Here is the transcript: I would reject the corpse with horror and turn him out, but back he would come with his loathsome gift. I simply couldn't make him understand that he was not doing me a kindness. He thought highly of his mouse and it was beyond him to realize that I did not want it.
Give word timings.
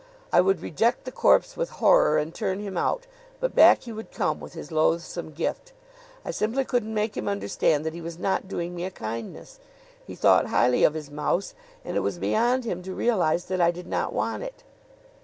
I 0.33 0.41
would 0.41 0.61
reject 0.61 1.05
the 1.05 1.11
corpse 1.11 1.55
with 1.55 1.69
horror 1.77 2.17
and 2.17 2.33
turn 2.33 2.59
him 2.59 2.75
out, 2.75 3.05
but 3.39 3.53
back 3.53 3.83
he 3.83 3.91
would 3.91 4.09
come 4.11 4.39
with 4.39 4.53
his 4.53 4.71
loathsome 4.71 5.31
gift. 5.31 5.73
I 6.25 6.31
simply 6.31 6.65
couldn't 6.65 6.95
make 6.95 7.15
him 7.15 7.27
understand 7.27 7.85
that 7.85 7.93
he 7.93 8.01
was 8.01 8.17
not 8.17 8.47
doing 8.47 8.73
me 8.73 8.83
a 8.83 8.89
kindness. 8.89 9.59
He 10.03 10.15
thought 10.15 10.47
highly 10.47 10.83
of 10.83 10.95
his 10.95 11.11
mouse 11.11 11.53
and 11.85 11.95
it 11.95 11.99
was 11.99 12.17
beyond 12.17 12.63
him 12.65 12.81
to 12.81 12.95
realize 12.95 13.45
that 13.45 13.61
I 13.61 13.69
did 13.69 13.85
not 13.85 14.11
want 14.11 14.41
it. 14.41 14.63